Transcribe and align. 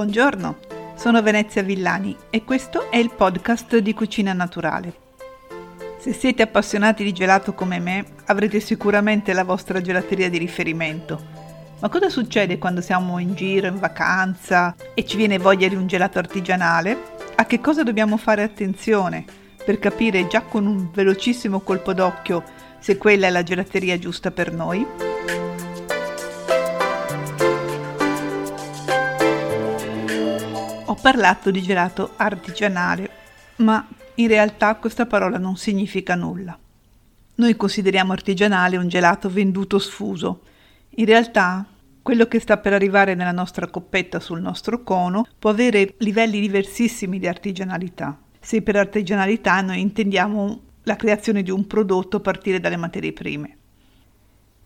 Buongiorno, 0.00 0.56
sono 0.96 1.20
Venezia 1.20 1.62
Villani 1.62 2.16
e 2.30 2.42
questo 2.42 2.90
è 2.90 2.96
il 2.96 3.10
podcast 3.14 3.76
di 3.76 3.92
Cucina 3.92 4.32
Naturale. 4.32 4.94
Se 5.98 6.14
siete 6.14 6.40
appassionati 6.40 7.04
di 7.04 7.12
gelato 7.12 7.52
come 7.52 7.78
me, 7.80 8.06
avrete 8.24 8.60
sicuramente 8.60 9.34
la 9.34 9.44
vostra 9.44 9.82
gelateria 9.82 10.30
di 10.30 10.38
riferimento. 10.38 11.22
Ma 11.80 11.90
cosa 11.90 12.08
succede 12.08 12.56
quando 12.56 12.80
siamo 12.80 13.18
in 13.18 13.34
giro, 13.34 13.66
in 13.66 13.78
vacanza 13.78 14.74
e 14.94 15.04
ci 15.04 15.18
viene 15.18 15.36
voglia 15.36 15.68
di 15.68 15.74
un 15.74 15.86
gelato 15.86 16.18
artigianale? 16.18 16.96
A 17.34 17.44
che 17.44 17.60
cosa 17.60 17.82
dobbiamo 17.82 18.16
fare 18.16 18.42
attenzione 18.42 19.26
per 19.62 19.78
capire 19.78 20.26
già 20.28 20.40
con 20.40 20.64
un 20.64 20.88
velocissimo 20.90 21.60
colpo 21.60 21.92
d'occhio 21.92 22.42
se 22.78 22.96
quella 22.96 23.26
è 23.26 23.30
la 23.30 23.42
gelateria 23.42 23.98
giusta 23.98 24.30
per 24.30 24.50
noi? 24.50 24.86
Parlato 31.00 31.50
di 31.50 31.62
gelato 31.62 32.12
artigianale, 32.16 33.10
ma 33.56 33.86
in 34.16 34.28
realtà 34.28 34.74
questa 34.76 35.06
parola 35.06 35.38
non 35.38 35.56
significa 35.56 36.14
nulla. 36.14 36.58
Noi 37.36 37.56
consideriamo 37.56 38.12
artigianale 38.12 38.76
un 38.76 38.88
gelato 38.88 39.30
venduto 39.30 39.78
sfuso. 39.78 40.42
In 40.96 41.06
realtà 41.06 41.64
quello 42.02 42.26
che 42.26 42.38
sta 42.38 42.58
per 42.58 42.74
arrivare 42.74 43.14
nella 43.14 43.32
nostra 43.32 43.66
coppetta 43.68 44.20
sul 44.20 44.40
nostro 44.42 44.82
cono 44.82 45.26
può 45.38 45.50
avere 45.50 45.94
livelli 45.98 46.38
diversissimi 46.38 47.18
di 47.18 47.26
artigianalità. 47.26 48.18
Se 48.38 48.60
per 48.60 48.76
artigianalità 48.76 49.60
noi 49.62 49.80
intendiamo 49.80 50.60
la 50.82 50.96
creazione 50.96 51.42
di 51.42 51.50
un 51.50 51.66
prodotto 51.66 52.18
a 52.18 52.20
partire 52.20 52.60
dalle 52.60 52.76
materie 52.76 53.12
prime. 53.12 53.56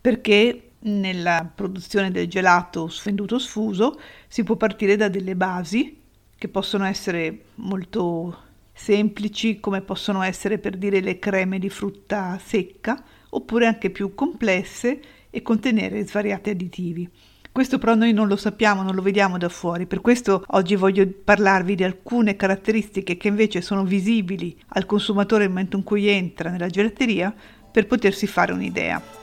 Perché 0.00 0.70
nella 0.80 1.50
produzione 1.54 2.10
del 2.10 2.26
gelato 2.26 2.90
venduto 3.04 3.38
sfuso 3.38 4.00
si 4.28 4.42
può 4.42 4.56
partire 4.56 4.96
da 4.96 5.08
delle 5.08 5.36
basi 5.36 6.00
che 6.42 6.48
possono 6.48 6.86
essere 6.86 7.38
molto 7.54 8.36
semplici, 8.72 9.60
come 9.60 9.80
possono 9.80 10.22
essere 10.22 10.58
per 10.58 10.76
dire 10.76 10.98
le 10.98 11.20
creme 11.20 11.60
di 11.60 11.68
frutta 11.68 12.36
secca, 12.44 13.00
oppure 13.28 13.66
anche 13.66 13.90
più 13.90 14.12
complesse 14.16 15.00
e 15.30 15.40
contenere 15.40 16.04
svariati 16.04 16.50
additivi. 16.50 17.08
Questo 17.52 17.78
però 17.78 17.94
noi 17.94 18.12
non 18.12 18.26
lo 18.26 18.34
sappiamo, 18.34 18.82
non 18.82 18.96
lo 18.96 19.02
vediamo 19.02 19.38
da 19.38 19.48
fuori, 19.48 19.86
per 19.86 20.00
questo 20.00 20.42
oggi 20.48 20.74
voglio 20.74 21.06
parlarvi 21.06 21.76
di 21.76 21.84
alcune 21.84 22.34
caratteristiche 22.34 23.16
che 23.16 23.28
invece 23.28 23.60
sono 23.60 23.84
visibili 23.84 24.60
al 24.70 24.84
consumatore 24.84 25.44
nel 25.44 25.52
momento 25.52 25.76
in 25.76 25.84
cui 25.84 26.08
entra 26.08 26.50
nella 26.50 26.66
gelateria 26.66 27.32
per 27.70 27.86
potersi 27.86 28.26
fare 28.26 28.52
un'idea. 28.52 29.21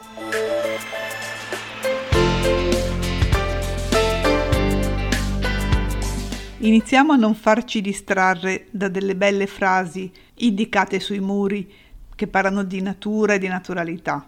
Iniziamo 6.62 7.14
a 7.14 7.16
non 7.16 7.36
farci 7.36 7.80
distrarre 7.80 8.68
da 8.72 8.90
delle 8.90 9.16
belle 9.16 9.48
frasi 9.48 10.12
indicate 10.40 11.00
sui 11.00 11.22
muri 11.22 11.72
che 12.14 12.28
parlano 12.28 12.64
di 12.64 12.82
natura 12.82 13.36
e 13.36 13.40
di 13.40 13.48
naturalità 13.48 14.28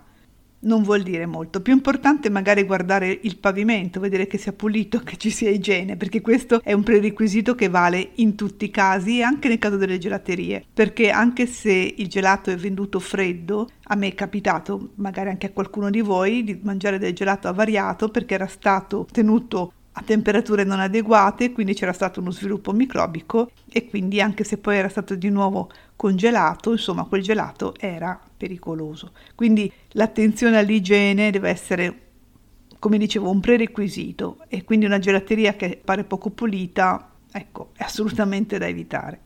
non 0.62 0.84
vuol 0.84 1.02
dire 1.02 1.26
molto. 1.26 1.62
Più 1.62 1.74
importante 1.74 2.28
è 2.28 2.32
magari 2.32 2.64
guardare 2.64 3.20
il 3.24 3.38
pavimento, 3.38 4.00
vedere 4.00 4.28
che 4.28 4.38
sia 4.38 4.54
pulito, 4.54 5.00
che 5.00 5.18
ci 5.18 5.30
sia 5.30 5.50
igiene, 5.50 5.98
perché 5.98 6.22
questo 6.22 6.62
è 6.64 6.74
un 6.74 6.84
prerequisito 6.84 7.56
che 7.56 7.70
vale 7.70 8.12
in 8.16 8.36
tutti 8.36 8.66
i 8.66 8.72
casi 8.72 9.20
e 9.20 9.24
anche 9.24 9.48
nel 9.48 9.60
caso 9.60 9.78
delle 9.78 9.98
gelaterie, 9.98 10.64
perché 10.74 11.10
anche 11.10 11.46
se 11.46 11.72
il 11.98 12.08
gelato 12.08 12.52
è 12.52 12.56
venduto 12.56 13.00
freddo, 13.00 13.70
a 13.86 13.96
me 13.96 14.08
è 14.08 14.16
capitato, 14.16 14.92
magari 14.96 15.30
anche 15.30 15.48
a 15.48 15.52
qualcuno 15.52 15.90
di 15.90 16.02
voi, 16.02 16.44
di 16.44 16.60
mangiare 16.62 17.00
del 17.00 17.14
gelato 17.14 17.48
avariato 17.48 18.10
perché 18.10 18.36
era 18.36 18.48
stato 18.48 19.08
tenuto 19.12 19.74
a 19.94 20.04
temperature 20.04 20.64
non 20.64 20.80
adeguate, 20.80 21.52
quindi 21.52 21.74
c'era 21.74 21.92
stato 21.92 22.22
uno 22.22 22.32
sviluppo 22.32 22.72
microbico 22.72 23.52
e 23.70 23.90
quindi 23.90 24.22
anche 24.22 24.44
se 24.44 24.58
poi 24.58 24.78
era 24.78 24.88
stato 24.88 25.16
di 25.16 25.30
nuovo 25.30 25.70
congelato, 25.98 26.72
insomma 26.72 27.04
quel 27.04 27.22
gelato 27.22 27.74
era 27.78 28.20
pericoloso. 28.38 29.12
Quindi 29.36 29.72
l'attenzione 29.90 30.58
all'igiene 30.58 31.30
deve 31.30 31.50
essere, 31.50 32.00
come 32.80 32.98
dicevo, 32.98 33.30
un 33.30 33.42
prerequisito 33.42 34.38
e 34.48 34.64
quindi 34.64 34.86
una 34.86 35.00
gelateria 35.00 35.56
che 35.56 35.80
pare 35.84 36.06
poco 36.06 36.30
pulita, 36.30 37.10
ecco, 37.32 37.72
è 37.76 37.84
assolutamente 37.84 38.58
da 38.58 38.68
evitare. 38.68 39.20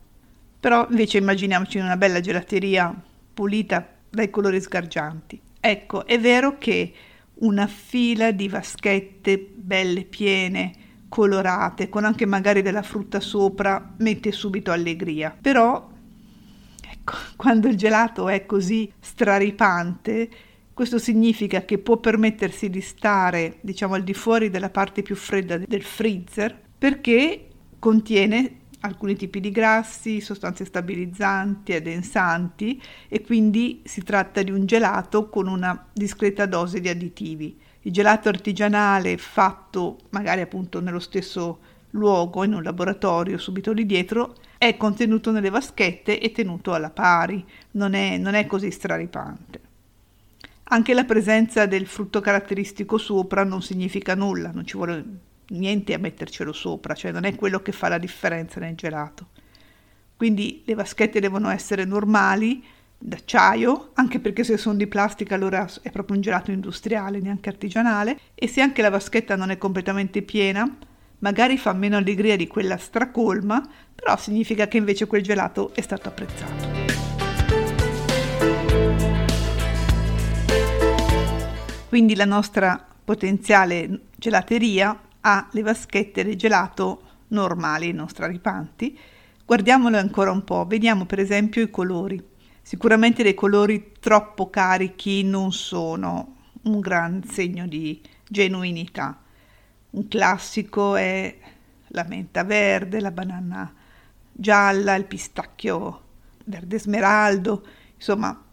Però 0.58 0.84
invece 0.90 1.18
immaginiamoci 1.18 1.78
una 1.78 1.96
bella 1.96 2.18
gelateria 2.18 2.92
pulita 3.32 3.86
dai 4.10 4.30
colori 4.30 4.60
sgargianti. 4.60 5.40
Ecco, 5.60 6.06
è 6.06 6.18
vero 6.18 6.58
che 6.58 6.92
una 7.38 7.66
fila 7.66 8.30
di 8.30 8.48
vaschette 8.48 9.52
belle 9.54 10.04
piene, 10.04 10.72
colorate, 11.08 11.88
con 11.88 12.04
anche 12.04 12.26
magari 12.26 12.62
della 12.62 12.82
frutta 12.82 13.20
sopra, 13.20 13.94
mette 13.98 14.32
subito 14.32 14.72
allegria. 14.72 15.36
Però, 15.38 15.90
ecco, 16.80 17.14
quando 17.36 17.68
il 17.68 17.76
gelato 17.76 18.28
è 18.28 18.46
così 18.46 18.90
straripante, 18.98 20.30
questo 20.72 20.98
significa 20.98 21.64
che 21.64 21.78
può 21.78 21.96
permettersi 21.96 22.68
di 22.68 22.80
stare, 22.80 23.58
diciamo, 23.62 23.94
al 23.94 24.04
di 24.04 24.14
fuori 24.14 24.50
della 24.50 24.70
parte 24.70 25.02
più 25.02 25.16
fredda 25.16 25.56
del 25.56 25.82
freezer, 25.82 26.58
perché 26.78 27.48
contiene 27.78 28.64
alcuni 28.86 29.16
tipi 29.16 29.40
di 29.40 29.50
grassi, 29.50 30.20
sostanze 30.20 30.64
stabilizzanti, 30.64 31.74
addensanti 31.74 32.80
e 33.08 33.22
quindi 33.22 33.82
si 33.84 34.02
tratta 34.02 34.42
di 34.42 34.50
un 34.50 34.66
gelato 34.66 35.28
con 35.28 35.48
una 35.48 35.86
discreta 35.92 36.46
dose 36.46 36.80
di 36.80 36.88
additivi. 36.88 37.58
Il 37.82 37.92
gelato 37.92 38.28
artigianale 38.28 39.16
fatto 39.16 39.98
magari 40.10 40.40
appunto 40.40 40.80
nello 40.80 40.98
stesso 40.98 41.58
luogo, 41.90 42.44
in 42.44 42.54
un 42.54 42.62
laboratorio 42.62 43.38
subito 43.38 43.72
lì 43.72 43.86
dietro, 43.86 44.34
è 44.58 44.76
contenuto 44.76 45.30
nelle 45.30 45.50
vaschette 45.50 46.18
e 46.18 46.32
tenuto 46.32 46.72
alla 46.72 46.90
pari, 46.90 47.44
non 47.72 47.94
è, 47.94 48.16
non 48.18 48.34
è 48.34 48.46
così 48.46 48.70
straripante. 48.70 49.60
Anche 50.68 50.94
la 50.94 51.04
presenza 51.04 51.66
del 51.66 51.86
frutto 51.86 52.20
caratteristico 52.20 52.98
sopra 52.98 53.44
non 53.44 53.62
significa 53.62 54.14
nulla, 54.14 54.50
non 54.50 54.66
ci 54.66 54.76
vuole 54.76 55.04
niente 55.48 55.94
a 55.94 55.98
mettercelo 55.98 56.52
sopra, 56.52 56.94
cioè 56.94 57.12
non 57.12 57.24
è 57.24 57.34
quello 57.34 57.60
che 57.60 57.72
fa 57.72 57.88
la 57.88 57.98
differenza 57.98 58.60
nel 58.60 58.74
gelato. 58.74 59.28
Quindi 60.16 60.62
le 60.64 60.74
vaschette 60.74 61.20
devono 61.20 61.50
essere 61.50 61.84
normali, 61.84 62.64
d'acciaio, 62.98 63.90
anche 63.94 64.18
perché 64.18 64.44
se 64.44 64.56
sono 64.56 64.76
di 64.76 64.86
plastica 64.86 65.34
allora 65.34 65.68
è 65.82 65.90
proprio 65.90 66.16
un 66.16 66.22
gelato 66.22 66.50
industriale, 66.50 67.20
neanche 67.20 67.50
artigianale, 67.50 68.18
e 68.34 68.48
se 68.48 68.60
anche 68.60 68.82
la 68.82 68.90
vaschetta 68.90 69.36
non 69.36 69.50
è 69.50 69.58
completamente 69.58 70.22
piena, 70.22 70.66
magari 71.18 71.58
fa 71.58 71.72
meno 71.72 71.96
allegria 71.96 72.36
di 72.36 72.46
quella 72.46 72.78
stracolma, 72.78 73.66
però 73.94 74.16
significa 74.16 74.68
che 74.68 74.78
invece 74.78 75.06
quel 75.06 75.22
gelato 75.22 75.74
è 75.74 75.80
stato 75.82 76.08
apprezzato. 76.08 76.84
Quindi 81.88 82.14
la 82.14 82.24
nostra 82.24 82.84
potenziale 83.04 84.00
gelateria 84.16 84.98
ha 85.28 85.48
le 85.50 85.62
vaschette 85.62 86.22
del 86.22 86.36
gelato 86.36 87.02
normali, 87.28 87.92
non 87.92 88.08
straripanti. 88.08 88.96
Guardiamole 89.44 89.98
ancora 89.98 90.30
un 90.30 90.44
po', 90.44 90.64
vediamo 90.66 91.04
per 91.04 91.18
esempio 91.18 91.62
i 91.62 91.70
colori. 91.70 92.24
Sicuramente 92.62 93.24
dei 93.24 93.34
colori 93.34 93.92
troppo 93.98 94.50
carichi 94.50 95.24
non 95.24 95.52
sono 95.52 96.36
un 96.62 96.78
gran 96.78 97.24
segno 97.24 97.66
di 97.66 98.00
genuinità. 98.28 99.20
Un 99.90 100.06
classico 100.06 100.94
è 100.94 101.36
la 101.88 102.04
menta 102.04 102.44
verde, 102.44 103.00
la 103.00 103.10
banana 103.10 103.72
gialla, 104.32 104.94
il 104.94 105.06
pistacchio 105.06 106.02
verde 106.44 106.78
smeraldo, 106.78 107.66
insomma 107.96 108.45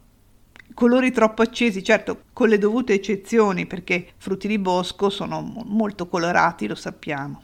colori 0.73 1.11
troppo 1.11 1.41
accesi, 1.41 1.83
certo 1.83 2.23
con 2.33 2.49
le 2.49 2.57
dovute 2.57 2.93
eccezioni 2.93 3.65
perché 3.65 4.13
frutti 4.17 4.47
di 4.47 4.59
bosco 4.59 5.09
sono 5.09 5.41
molto 5.65 6.07
colorati, 6.07 6.67
lo 6.67 6.75
sappiamo. 6.75 7.41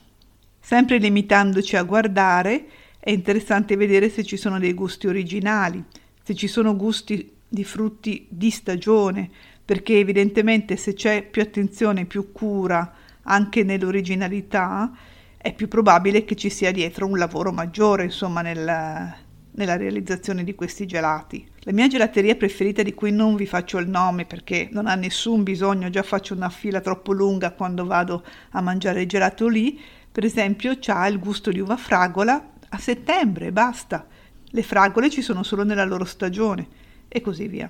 Sempre 0.60 0.98
limitandoci 0.98 1.76
a 1.76 1.84
guardare, 1.84 2.68
è 3.00 3.12
interessante 3.12 3.76
vedere 3.76 4.10
se 4.10 4.24
ci 4.24 4.38
sono 4.38 4.60
dei 4.60 4.74
gusti 4.74 5.08
originali, 5.08 5.84
se 6.22 6.36
ci 6.36 6.48
sono 6.48 6.76
gusti 6.76 7.32
di 7.48 7.64
frutti 7.64 8.28
di 8.30 8.52
stagione, 8.52 9.30
perché 9.66 9.98
evidentemente 9.98 10.76
se 10.76 10.94
c'è 10.94 11.24
più 11.24 11.42
attenzione, 11.42 12.06
più 12.06 12.32
cura 12.32 12.94
anche 13.24 13.64
nell'originalità, 13.64 14.92
è 15.38 15.54
più 15.54 15.68
probabile 15.68 16.26
che 16.26 16.36
ci 16.36 16.50
sia 16.50 16.72
dietro 16.72 17.06
un 17.06 17.18
lavoro 17.18 17.52
maggiore, 17.52 18.04
insomma, 18.04 18.42
nel, 18.42 19.16
nella 19.60 19.76
realizzazione 19.76 20.46
di 20.46 20.56
questi 20.56 20.86
gelati. 20.86 21.46
La 21.64 21.74
mia 21.74 21.88
gelateria 21.88 22.36
preferita 22.36 22.82
di 22.82 22.94
cui 22.94 23.12
non 23.12 23.36
vi 23.36 23.46
faccio 23.46 23.78
il 23.78 23.90
nome 23.90 24.24
perché 24.26 24.70
non 24.72 24.88
ha 24.88 24.96
nessun 24.96 25.44
bisogno, 25.44 25.90
già 25.90 26.02
faccio 26.02 26.34
una 26.34 26.50
fila 26.50 26.80
troppo 26.80 27.12
lunga 27.12 27.52
quando 27.52 27.86
vado 27.86 28.24
a 28.52 28.62
mangiare 28.62 29.02
il 29.02 29.08
gelato 29.08 29.50
lì, 29.50 29.78
per 30.10 30.24
esempio 30.24 30.78
ha 30.88 31.08
il 31.08 31.20
gusto 31.20 31.52
di 31.52 31.60
uva 31.60 31.76
fragola 31.76 32.52
a 32.70 32.78
settembre 32.78 33.48
e 33.48 33.52
basta. 33.52 34.08
Le 34.52 34.64
fragole 34.64 35.10
ci 35.10 35.22
sono 35.22 35.44
solo 35.44 35.66
nella 35.66 35.84
loro 35.84 36.06
stagione 36.06 36.66
e 37.10 37.20
così 37.20 37.48
via. 37.48 37.70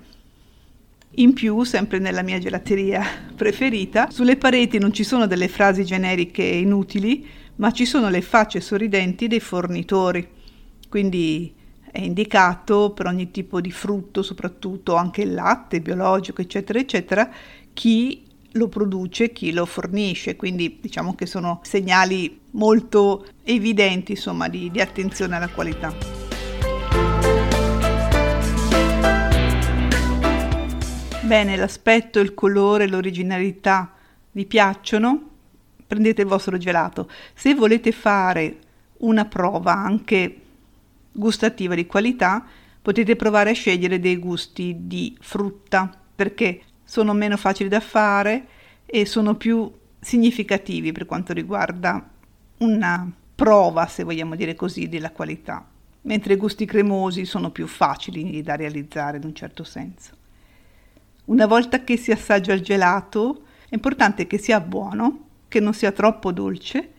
In 1.14 1.34
più, 1.34 1.64
sempre 1.64 1.98
nella 1.98 2.22
mia 2.22 2.38
gelateria 2.38 3.04
preferita, 3.36 4.12
sulle 4.12 4.38
pareti 4.38 4.78
non 4.78 4.94
ci 4.94 5.04
sono 5.04 5.26
delle 5.26 5.48
frasi 5.48 5.84
generiche 5.84 6.44
inutili, 6.44 7.28
ma 7.56 7.72
ci 7.72 7.86
sono 7.86 8.10
le 8.10 8.22
facce 8.22 8.62
sorridenti 8.62 9.28
dei 9.28 9.40
fornitori, 9.40 10.26
quindi 10.88 11.58
è 11.92 12.00
indicato 12.00 12.92
per 12.92 13.08
ogni 13.08 13.32
tipo 13.32 13.62
di 13.62 13.72
frutto, 13.72 14.22
soprattutto 14.22 14.96
anche 14.96 15.22
il 15.22 15.34
latte 15.34 15.82
biologico, 15.82 16.42
eccetera, 16.42 16.80
eccetera, 16.80 17.30
chi 17.74 18.26
lo 18.54 18.68
produce, 18.68 19.32
chi 19.32 19.52
lo 19.52 19.66
fornisce, 19.66 20.36
quindi 20.36 20.80
diciamo 20.82 21.16
che 21.16 21.26
sono 21.26 21.60
segnali 21.64 22.40
molto 22.52 23.26
evidenti 23.44 24.14
insomma, 24.14 24.48
di, 24.48 24.72
di 24.72 24.82
attenzione 24.82 25.36
alla 25.36 25.50
qualità. 25.50 25.94
Bene, 31.22 31.56
l'aspetto, 31.56 32.20
il 32.20 32.34
colore, 32.34 32.88
l'originalità 32.88 33.94
vi 34.32 34.46
piacciono? 34.46 35.30
Prendete 35.86 36.22
il 36.22 36.28
vostro 36.28 36.58
gelato. 36.58 37.08
Se 37.36 37.54
volete 37.54 37.92
fare 37.92 38.58
una 38.98 39.26
prova 39.26 39.74
anche 39.74 40.42
gustativa 41.12 41.76
di 41.76 41.86
qualità, 41.86 42.46
potete 42.82 43.16
provare 43.16 43.52
a 43.52 43.54
scegliere 43.54 44.00
dei 44.00 44.18
gusti 44.18 44.76
di 44.88 45.16
frutta 45.20 45.92
perché 46.16 46.62
sono 46.84 47.14
meno 47.14 47.38
facili 47.38 47.70
da 47.70 47.80
fare 47.80 48.48
e 48.86 49.06
sono 49.06 49.36
più 49.36 49.72
significativi 50.00 50.92
per 50.92 51.06
quanto 51.06 51.34
riguarda 51.34 52.10
una 52.58 53.12
prova, 53.36 53.88
se 53.88 54.04
vogliamo 54.04 54.36
dire 54.36 54.56
così, 54.56 54.90
della 54.90 55.12
qualità, 55.12 55.66
mentre 56.02 56.34
i 56.34 56.38
gusti 56.38 56.66
cremosi 56.66 57.26
sono 57.26 57.52
più 57.52 57.68
facili 57.68 58.42
da 58.42 58.56
realizzare 58.56 59.18
in 59.18 59.24
un 59.24 59.36
certo 59.36 59.64
senso. 59.64 60.18
Una 61.26 61.46
volta 61.46 61.84
che 61.84 61.96
si 61.96 62.12
assaggia 62.12 62.54
il 62.54 62.62
gelato, 62.62 63.44
è 63.70 63.76
importante 63.76 64.26
che 64.26 64.40
sia 64.40 64.60
buono, 64.60 65.28
che 65.48 65.60
non 65.60 65.74
sia 65.74 65.92
troppo 65.92 66.32
dolce 66.32 66.94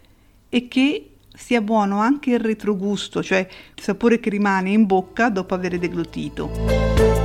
e 0.48 0.68
che 0.68 1.09
sia 1.34 1.60
buono 1.60 2.00
anche 2.00 2.32
il 2.32 2.40
retrogusto, 2.40 3.22
cioè 3.22 3.46
il 3.74 3.82
sapore 3.82 4.20
che 4.20 4.30
rimane 4.30 4.70
in 4.70 4.86
bocca 4.86 5.28
dopo 5.28 5.54
aver 5.54 5.78
deglutito. 5.78 7.20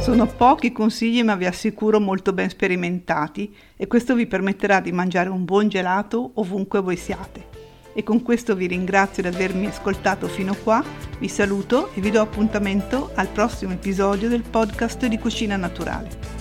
Sono 0.00 0.26
pochi 0.26 0.70
consigli 0.70 1.22
ma 1.24 1.34
vi 1.34 1.46
assicuro 1.46 1.98
molto 1.98 2.32
ben 2.32 2.50
sperimentati 2.50 3.54
e 3.76 3.86
questo 3.86 4.14
vi 4.14 4.26
permetterà 4.26 4.80
di 4.80 4.92
mangiare 4.92 5.30
un 5.30 5.44
buon 5.44 5.68
gelato 5.68 6.32
ovunque 6.34 6.80
voi 6.80 6.96
siate. 6.96 7.52
E 7.94 8.02
con 8.02 8.22
questo 8.22 8.54
vi 8.54 8.66
ringrazio 8.66 9.22
di 9.22 9.28
avermi 9.28 9.66
ascoltato 9.66 10.26
fino 10.28 10.54
qua, 10.54 10.84
vi 11.18 11.28
saluto 11.28 11.90
e 11.94 12.00
vi 12.00 12.10
do 12.10 12.20
appuntamento 12.20 13.12
al 13.14 13.28
prossimo 13.28 13.72
episodio 13.72 14.28
del 14.28 14.42
podcast 14.42 15.06
di 15.06 15.18
Cucina 15.18 15.56
Naturale. 15.56 16.33